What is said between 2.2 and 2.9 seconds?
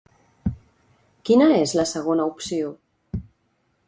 opció?